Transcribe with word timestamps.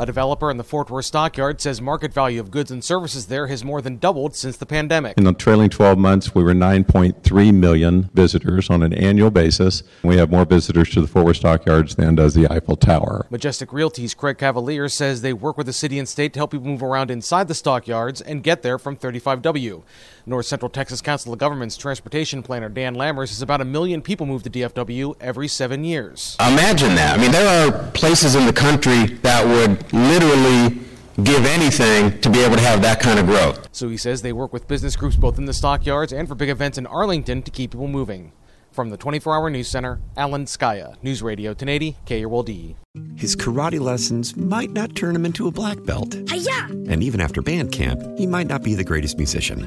A 0.00 0.06
developer 0.06 0.48
in 0.48 0.58
the 0.58 0.64
Fort 0.64 0.90
Worth 0.90 1.06
Stockyard 1.06 1.60
says 1.60 1.80
market 1.80 2.14
value 2.14 2.38
of 2.38 2.52
goods 2.52 2.70
and 2.70 2.84
services 2.84 3.26
there 3.26 3.48
has 3.48 3.64
more 3.64 3.82
than 3.82 3.96
doubled 3.96 4.36
since 4.36 4.56
the 4.56 4.64
pandemic. 4.64 5.18
In 5.18 5.24
the 5.24 5.32
trailing 5.32 5.70
12 5.70 5.98
months, 5.98 6.36
we 6.36 6.44
were 6.44 6.52
9.3 6.52 7.54
million 7.54 8.08
visitors 8.14 8.70
on 8.70 8.84
an 8.84 8.92
annual 8.92 9.32
basis. 9.32 9.82
We 10.04 10.16
have 10.18 10.30
more 10.30 10.44
visitors 10.44 10.90
to 10.90 11.00
the 11.00 11.08
Fort 11.08 11.26
Worth 11.26 11.38
Stockyards 11.38 11.96
than 11.96 12.14
does 12.14 12.34
the 12.34 12.46
Eiffel 12.48 12.76
Tower. 12.76 13.26
Majestic 13.28 13.72
Realty's 13.72 14.14
Craig 14.14 14.38
Cavalli 14.38 14.88
says 14.88 15.22
they 15.22 15.32
work 15.32 15.56
with 15.58 15.66
the 15.66 15.72
city 15.72 15.98
and 15.98 16.08
state 16.08 16.32
to 16.34 16.38
help 16.38 16.52
people 16.52 16.68
move 16.68 16.82
around 16.84 17.10
inside 17.10 17.48
the 17.48 17.54
stockyards 17.54 18.20
and 18.20 18.44
get 18.44 18.62
there 18.62 18.78
from 18.78 18.96
35W. 18.96 19.82
North 20.26 20.46
Central 20.46 20.68
Texas 20.68 21.00
Council 21.00 21.32
of 21.32 21.38
Governments 21.38 21.76
transportation 21.76 22.42
planner 22.42 22.68
Dan 22.68 22.94
Lamers 22.94 23.28
says 23.28 23.42
about 23.42 23.60
a 23.60 23.64
million 23.64 24.02
people 24.02 24.26
move 24.26 24.42
to 24.44 24.50
DFW 24.50 25.16
every 25.20 25.48
seven 25.48 25.82
years. 25.82 26.36
Imagine 26.38 26.94
that. 26.94 27.18
I 27.18 27.20
mean, 27.20 27.32
there 27.32 27.72
are 27.72 27.87
places 27.98 28.36
in 28.36 28.46
the 28.46 28.52
country 28.52 29.06
that 29.22 29.44
would 29.44 29.92
literally 29.92 30.80
give 31.24 31.44
anything 31.44 32.18
to 32.20 32.30
be 32.30 32.38
able 32.44 32.54
to 32.54 32.62
have 32.62 32.80
that 32.80 33.00
kind 33.00 33.18
of 33.18 33.26
growth. 33.26 33.68
So 33.72 33.88
he 33.88 33.96
says 33.96 34.22
they 34.22 34.32
work 34.32 34.52
with 34.52 34.68
business 34.68 34.94
groups 34.94 35.16
both 35.16 35.36
in 35.36 35.46
the 35.46 35.52
stockyards 35.52 36.12
and 36.12 36.28
for 36.28 36.36
big 36.36 36.48
events 36.48 36.78
in 36.78 36.86
Arlington 36.86 37.42
to 37.42 37.50
keep 37.50 37.72
people 37.72 37.88
moving. 37.88 38.32
From 38.70 38.90
the 38.90 38.96
24 38.96 39.34
Hour 39.34 39.50
News 39.50 39.66
Center, 39.66 40.00
Alan 40.16 40.44
Scaia, 40.44 40.94
News 41.02 41.20
Radio 41.22 41.50
1080, 41.50 41.96
KRLD. 42.06 42.76
His 43.16 43.34
karate 43.34 43.80
lessons 43.80 44.36
might 44.36 44.70
not 44.70 44.94
turn 44.94 45.16
him 45.16 45.26
into 45.26 45.48
a 45.48 45.50
black 45.50 45.82
belt. 45.84 46.16
Hi-ya! 46.28 46.66
And 46.88 47.02
even 47.02 47.20
after 47.20 47.42
band 47.42 47.72
camp, 47.72 48.00
he 48.16 48.28
might 48.28 48.46
not 48.46 48.62
be 48.62 48.74
the 48.74 48.84
greatest 48.84 49.16
musician. 49.16 49.66